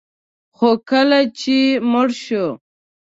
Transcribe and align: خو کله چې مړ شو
خو 0.55 0.69
کله 0.89 1.19
چې 1.39 1.57
مړ 1.91 2.07
شو 2.23 2.45